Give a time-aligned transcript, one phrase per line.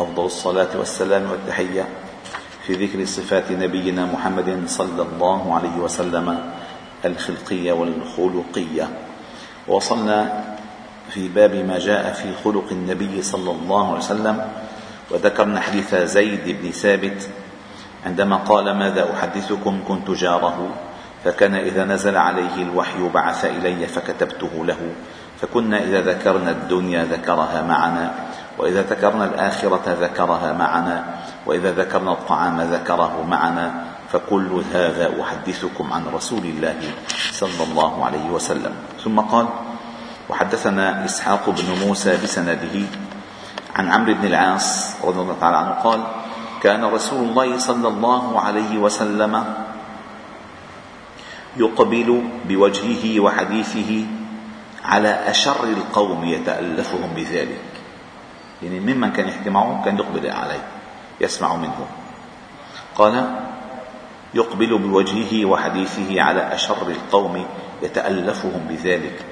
[0.00, 1.88] أفضل الصلاة والسلام والتحية
[2.66, 6.50] في ذكر صفات نبينا محمد صلى الله عليه وسلم
[7.04, 8.88] الخلقية والخلقية.
[9.68, 10.44] وصلنا
[11.10, 14.48] في باب ما جاء في خلق النبي صلى الله عليه وسلم
[15.10, 17.28] وذكرنا حديث زيد بن ثابت
[18.06, 20.68] عندما قال ماذا أحدثكم؟ كنت جاره
[21.24, 24.78] فكان إذا نزل عليه الوحي بعث إلي فكتبته له
[25.40, 28.14] فكنا إذا ذكرنا الدنيا ذكرها معنا.
[28.58, 31.04] وإذا ذكرنا الآخرة ذكرها معنا
[31.46, 36.78] وإذا ذكرنا الطعام ذكره معنا فكل هذا أحدثكم عن رسول الله
[37.32, 38.72] صلى الله عليه وسلم.
[39.04, 39.46] ثم قال
[40.30, 42.76] وحدثنا إسحاق بن موسى بسنده
[43.76, 46.00] عن عمرو بن العاص رضي الله تعالى عنه قال
[46.62, 49.44] كان رسول الله صلى الله عليه وسلم
[51.56, 54.06] يقبل بوجهه وحديثه
[54.84, 57.64] على أشر القوم يتألفهم بذلك.
[58.64, 60.64] يعني ممن كان يحكي معه كان يقبل عليه
[61.20, 61.86] يسمع منه.
[62.94, 63.40] قال
[64.34, 67.46] يقبل بوجهه وحديثه على أشر القوم
[67.82, 69.24] يتألفهم بذلك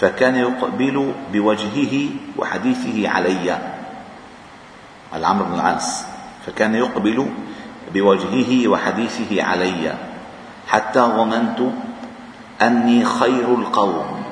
[0.00, 3.58] فكان يقبل بوجهه وحديثه علي
[5.12, 6.04] على عمرو بن العاص
[6.46, 7.26] فكان يقبل
[7.94, 9.94] بوجهه وحديثه علي
[10.68, 11.60] حتى ظننت
[12.62, 14.24] أني خير القوم.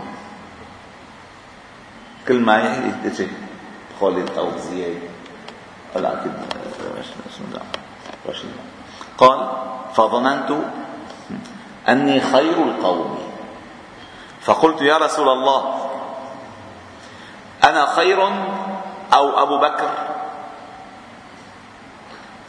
[2.28, 2.92] كل ما
[4.02, 4.98] خالد أو زياد
[5.96, 6.12] لا.
[6.12, 7.62] أكيد الله
[9.18, 9.40] قال
[9.94, 10.50] فظننت
[11.88, 13.18] أني خير القوم.
[14.40, 15.90] فقلت يا رسول الله
[17.64, 18.18] أنا خير
[19.14, 19.90] أو أبو بكر؟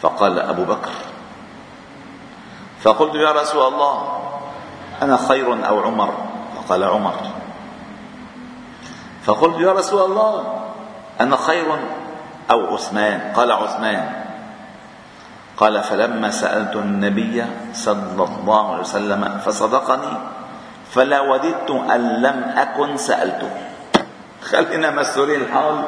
[0.02, 0.92] فقال أبو بكر.
[2.82, 4.20] فقلت يا رسول الله
[5.02, 6.14] أنا خير أو عمر؟
[6.56, 7.16] فقال عمر.
[9.24, 10.63] فقلت يا رسول الله
[11.22, 11.68] أنا خير
[12.52, 14.24] أو عثمان؟ قال عثمان.
[15.58, 20.14] قال فلما سألت النبي صلى الله عليه وسلم فصدقني
[20.92, 23.52] فلا وددت أن لم أكن سألته.
[24.42, 25.84] خلينا مسؤولين الحال.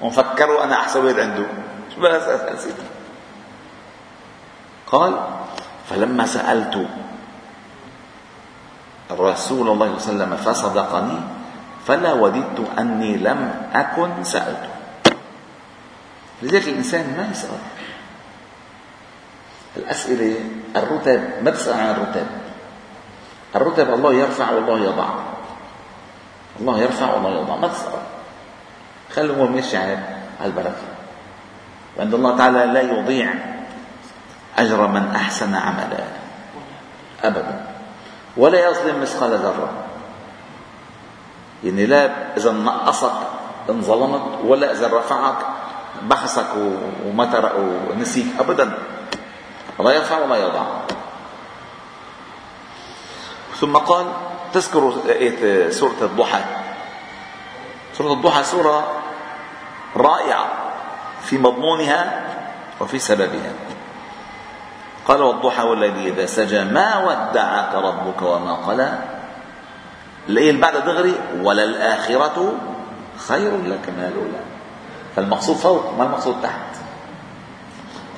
[0.00, 1.46] ونفكروا أنا أحسن واحد عنده
[1.94, 2.88] شو أسأل سيدي
[4.86, 5.20] قال
[5.90, 6.86] فلما سألت
[9.10, 11.18] الرسول الله صلى الله عليه وسلم فصدقني
[11.86, 14.70] فلا وددت أني لم أكن سألته
[16.42, 17.50] لذلك الإنسان ما يسأل.
[19.76, 20.40] الأسئلة
[20.76, 22.26] الرتب ما تسأل عن الرتب؟
[23.56, 25.08] الرتب الله يرفع والله يضع.
[26.60, 27.56] الله يرفع والله يضع.
[27.56, 27.92] ما تسأل.
[29.14, 29.98] خلي هو ماشي على
[30.44, 30.88] البركة.
[31.98, 33.34] وعند الله تعالى لا يضيع
[34.58, 36.04] أجر من أحسن عملا.
[37.24, 37.66] أبدا.
[38.36, 39.89] ولا يظلم مثقال ذرة.
[41.64, 43.12] يعني لا إذا نقصك
[43.70, 45.38] انظلمت ولا إذا رفعك
[46.02, 46.46] بحثك
[47.06, 47.52] وما
[47.90, 48.72] ونسيك أبدا.
[49.80, 50.64] لا يرفع ولا يضع.
[53.60, 54.06] ثم قال
[54.52, 56.42] تذكر آية سورة الضحى.
[57.92, 59.02] سورة الضحى سورة
[59.96, 60.46] رائعة
[61.22, 62.22] في مضمونها
[62.80, 63.52] وفي سببها.
[65.08, 68.98] قال والضحى والليل إذا سجى ما ودعك ربك وما قلى؟
[70.28, 72.54] الآية اللي بعدها دغري وللآخرة
[73.28, 74.40] خير لك من الأولى
[75.16, 76.76] فالمقصود فوق ما المقصود تحت؟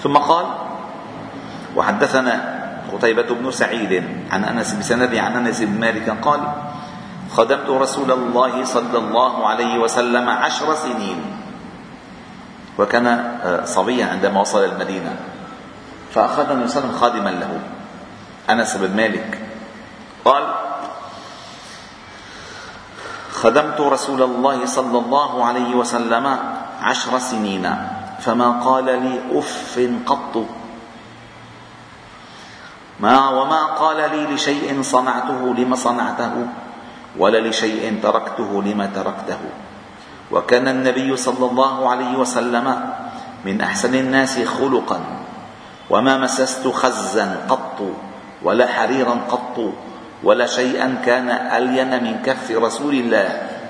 [0.02, 0.46] ثم قال
[1.76, 2.62] وحدثنا
[2.92, 6.41] قتيبة بن سعيد عن أنس بسند عن أنس بن مالك قال
[7.30, 11.22] خدمت رسول الله صلى الله عليه وسلم عشر سنين
[12.78, 14.64] وكان آه، صبيا عندما وصل
[16.24, 17.60] الله عليه وسلم خادما له.
[18.50, 19.38] أنس بن مالك
[20.24, 20.54] قال
[23.42, 26.27] خدمت رسول الله صلى الله عليه وسلم
[26.83, 27.66] عشر سنين.
[28.22, 29.74] فما قال لي اف
[30.06, 30.34] قط.
[33.03, 36.34] ما وما قال لي لشيء صنعته لما صنعته
[37.18, 39.42] ولا لشيء تركته لما تركته.
[40.30, 42.66] وكان النبي صلى الله عليه وسلم
[43.44, 45.00] من أحسن الناس خلقا.
[45.91, 47.78] وما مسست خزا قط
[48.42, 49.59] ولا حريرا قط.
[50.22, 53.28] ولا شيئا كان ألين من كف رسول الله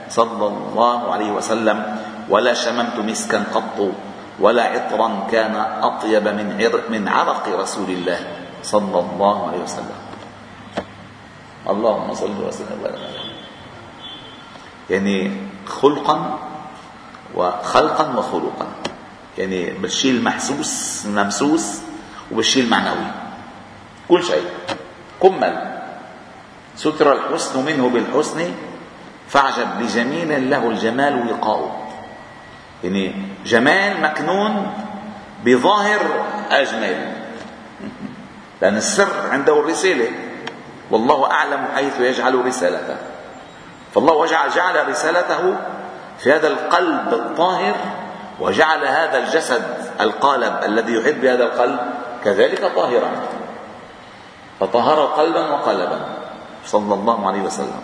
[0.09, 1.79] صلى الله عليه وسلم
[2.29, 3.79] ولا شممت مسكا قط
[4.41, 6.49] ولا عطرا كان أطيب من
[6.89, 8.21] من عرق رسول الله
[8.63, 9.99] صلى الله عليه وسلم.
[11.63, 12.77] اللهم صل وسلم.
[12.81, 13.01] وبارك
[14.91, 15.17] يعني
[15.67, 16.39] خلقا
[17.35, 18.67] وخلقا وخلقا.
[19.39, 21.67] يعني بالشيء المحسوس الممسوس
[22.33, 23.09] وبالشيء المعنوي.
[24.09, 24.47] كل شيء.
[25.23, 25.72] كمل.
[26.77, 28.55] ستر الحسن منه بالحسن
[29.29, 31.89] فاعجب بجميل له الجمال وقاؤه.
[32.85, 33.15] يعني
[33.45, 34.73] جمال مكنون
[35.45, 36.01] بظاهر
[36.51, 37.13] أجمل
[38.61, 40.11] لأن السر عنده الرسالة
[40.91, 42.97] والله أعلم حيث يجعل رسالته.
[43.95, 45.57] فالله جعل, جعل رسالته
[46.19, 47.75] في هذا القلب الطاهر
[48.41, 49.65] وجعل هذا الجسد
[50.01, 51.81] القالب الذي يحب بهذا القلب
[52.25, 53.11] كذلك طاهرا.
[54.61, 56.22] فطهر قلبا وقلبا.
[56.67, 57.83] صلى الله عليه وسلم.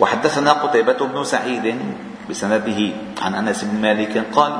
[0.00, 1.66] وحدثنا قتيبة بن سعيد
[2.30, 2.80] بسنده
[3.22, 4.52] عن أنس بن مالك قال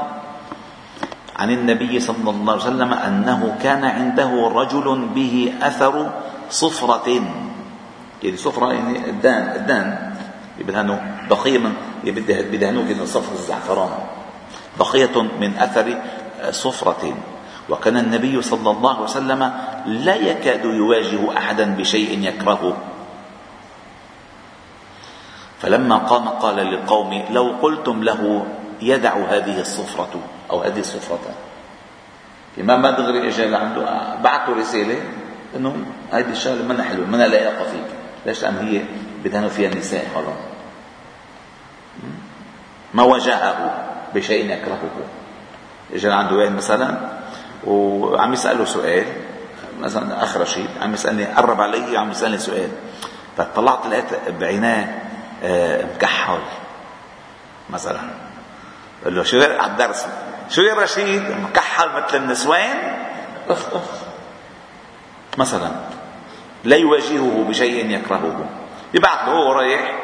[1.36, 6.10] عن النبي صلى الله عليه وسلم أنه كان عنده رجل به أثر
[6.50, 7.08] صفرة.
[8.22, 9.88] يعني صفرة يعني الدان الدان.
[10.62, 10.98] بدهنوا
[11.30, 11.74] بقية من
[12.52, 13.90] بدهنوه كده صفر الزعفران.
[14.78, 15.86] بقية من أثر
[16.50, 17.02] صفرة.
[17.68, 19.52] وكان النبي صلى الله عليه وسلم
[19.86, 22.76] لا يكاد يواجه أحدا بشيء يكرهه.
[25.60, 28.46] فلما قام قال للقوم لو قلتم له
[28.82, 30.20] يدع هذه الصفرة
[30.50, 31.34] أو هذه الصفرة.
[32.58, 34.96] الإمام ما دغري إجا لعنده بعثوا رسالة
[35.56, 35.76] إنه
[36.10, 37.86] هذه الشغلة منها حلوة منها لائقة فيك.
[38.26, 38.82] ليش؟ لأن هي
[39.24, 40.42] بدهنوا فيها النساء خلاص.
[42.94, 43.74] ما واجهه
[44.14, 44.90] بشيء يكرهه.
[45.92, 47.11] اجى عنده واحد مثلا؟
[47.66, 49.06] وعم يسأله سؤال
[49.80, 52.70] مثلا أخ رشيد عم يسألني قرب علي عم يسألني سؤال.
[53.36, 54.88] فطلعت لقيت بعيناه
[55.94, 56.42] مكحل
[57.70, 58.00] مثلا.
[59.04, 60.06] قال له شو على الدرس؟
[60.50, 62.76] شو يا رشيد؟ مكحل مثل النسوان؟
[65.38, 65.70] مثلا.
[66.64, 68.48] لا يواجهه بشيء يكرهه.
[68.94, 70.02] يبعث له هو رايح.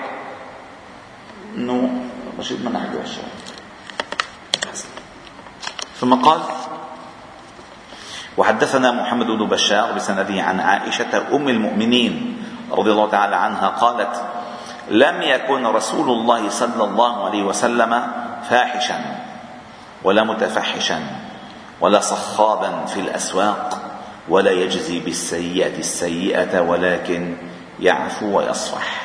[1.56, 2.04] إنه
[2.38, 3.24] رشيد ما هالشيء
[6.00, 6.40] ثم قال
[8.38, 14.24] وحدثنا محمد بن بشار بسنده عن عائشة أم المؤمنين رضي الله تعالى عنها قالت
[14.88, 18.06] لم يكن رسول الله صلى الله عليه وسلم
[18.50, 19.00] فاحشا
[20.04, 21.00] ولا متفحشا
[21.80, 23.78] ولا صخابا في الأسواق
[24.28, 27.36] ولا يجزي بالسيئة السيئة ولكن
[27.80, 29.02] يعفو ويصفح.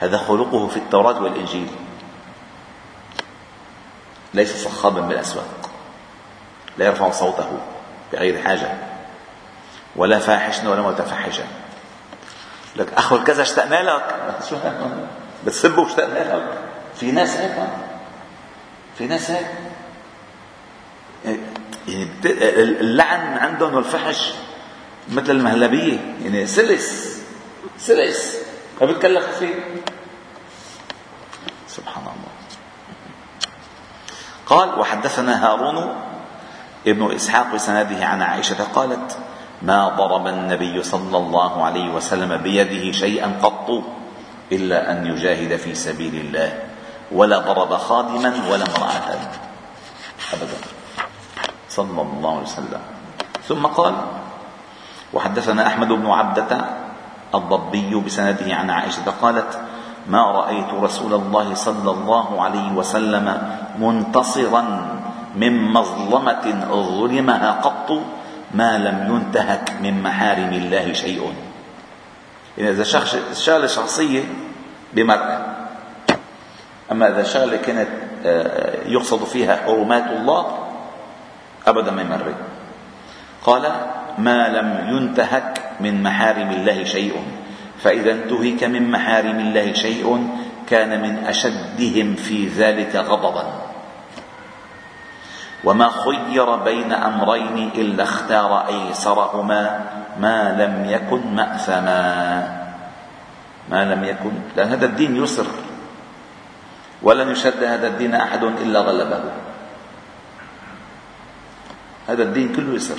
[0.00, 1.68] هذا خلقه في التوراة والإنجيل.
[4.34, 5.70] ليس صخابا بالاسواق
[6.78, 7.73] لا يرفع صوته.
[8.12, 8.72] بغير حاجة.
[9.96, 11.44] ولا فاحشا ولا متفحشا
[12.76, 14.14] لك أخو كذا اشتقنا لك
[15.46, 16.58] بتسبه واشتقنا لك
[17.00, 17.68] في ناس هيك
[18.98, 19.46] في ناس هيك.
[21.88, 22.08] يعني
[22.80, 24.32] اللعن عندهم والفحش
[25.08, 25.98] مثل المهلبية.
[26.24, 27.18] يعني سلس
[27.78, 28.36] سلس.
[28.80, 29.54] ما بيتكلف فيه.
[31.68, 32.34] سبحان الله.
[34.46, 35.94] قال وحدثنا هارون
[36.86, 39.18] ابن إسحاق بسنده عن عائشة قالت
[39.62, 43.82] ما ضرب النبي صلى الله عليه وسلم بيده شيئا قط
[44.52, 46.58] إلا أن يجاهد في سبيل الله
[47.12, 49.18] ولا ضرب خادما ولا امرأة.
[50.32, 50.58] ابدا.
[51.68, 52.80] صلى الله عليه وسلم.
[53.48, 53.94] ثم قال
[55.12, 56.64] وحدثنا أحمد بن عبدة
[57.34, 59.60] الضبي بسنده عن عائشة قالت
[60.08, 64.93] ما رأيت رسول الله صلى الله عليه وسلم منتصرا
[65.36, 68.02] من مظلمة ظلمها قط
[68.54, 71.32] ما لم ينتهك من محارم الله شيء.
[72.58, 72.84] يعني إذا
[73.34, 74.22] شغلة شخصية
[74.92, 75.38] بمرأة.
[76.92, 77.88] أما إذا شغلة كانت
[78.26, 80.58] آه، يقصد فيها حرمات الله
[81.66, 82.34] أبدا ما يمر
[83.44, 83.72] قال
[84.18, 87.12] ما لم ينتهك من محارم الله شيء.
[87.82, 90.28] فإذا انتهك من محارم الله شيء
[90.70, 93.63] كان من أشدهم في ذلك غضبا.
[95.64, 99.80] وما خير بين أمرين إلا اختار أيسرهما
[100.20, 102.00] ما لم يكن مأثما.
[103.70, 105.46] ما لم يكن لأن هذا الدين يسر.
[107.02, 109.20] ولن يشد هذا الدين أحد إلا غلبه.
[112.08, 112.98] هذا الدين كله يسر.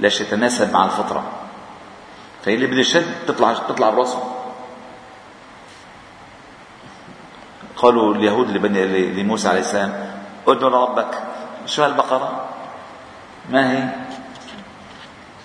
[0.00, 1.22] ليش يتناسب مع الفطرة.
[2.44, 4.32] فاللي بده يشد تطلع تطلع براسه.
[7.76, 8.50] قالوا اليهود
[9.18, 9.92] لموسى عليه السلام
[10.48, 11.22] ادعو لربك
[11.66, 12.44] شو هالبقرة؟
[13.50, 13.88] ما هي؟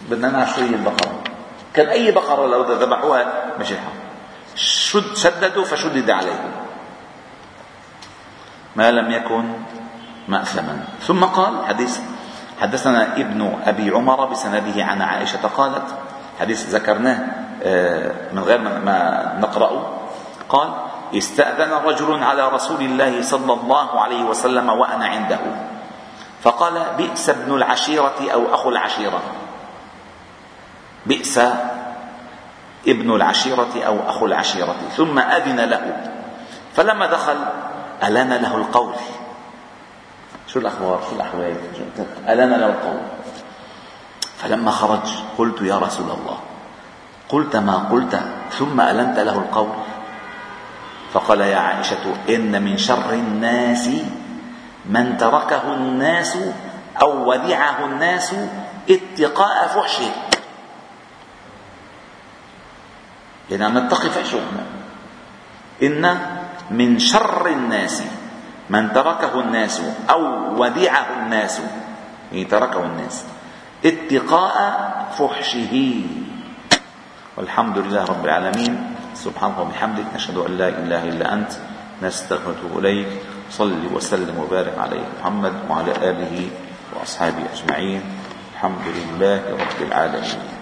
[0.09, 1.21] بدنا نعرف شو هي البقرة.
[1.73, 3.93] كان أي بقرة لو ذبحوها مشي الحال
[4.55, 6.51] شد شددوا فشدد عليهم؟
[8.75, 9.53] ما لم يكن
[10.27, 10.85] مأثما.
[11.01, 11.99] ثم قال حديث
[12.61, 15.95] حدثنا ابن أبي عمر بسنده عن عائشة قالت
[16.39, 17.19] حديث ذكرناه
[17.63, 19.97] آه، من غير ما نقرأه.
[20.49, 20.73] قال
[21.17, 25.39] استأذن رجل على رسول الله صلى الله عليه وسلم وأنا عنده.
[26.43, 29.21] فقال بئس ابن العشيرة أو أخو العشيرة.
[31.05, 31.37] بئس
[32.87, 34.75] ابن العشيرة أو أخو العشيرة.
[34.97, 36.11] ثم أذن له.
[36.75, 37.37] فلما دخل
[38.03, 38.93] ألان له القول.
[40.47, 41.55] شو الأخبار؟ شو الأحوال؟
[42.29, 43.01] ألان له القول.
[44.37, 46.37] فلما خرج قلت يا رسول الله.
[47.29, 48.21] قلت ما قلت.
[48.51, 49.69] ثم ألنت له القول.
[51.13, 53.89] فقال يا عائشة إن من شر الناس
[54.85, 56.37] من تركه الناس
[57.01, 58.35] أو ودعه الناس
[58.89, 60.11] اتقاء فحشه.
[63.51, 64.39] يعني عم نتقي فحشه
[65.83, 66.19] إن
[66.71, 68.03] من شر الناس
[68.69, 70.21] من تركه الناس أو
[70.61, 71.61] ودعه الناس.
[72.31, 73.23] يعني تركه الناس.
[73.85, 74.55] اتقاء
[75.17, 75.75] فحشه.
[77.37, 78.95] والحمد لله رب العالمين.
[79.15, 81.51] سبحانك وبحمدك نشهد أن لا إله إلا أنت
[82.01, 83.07] نستغفرك إليك
[83.51, 86.35] صل وسلم وبارك على محمد وعلى آله
[86.95, 88.01] وأصحابه أجمعين.
[88.55, 90.60] الحمد لله رب العالمين.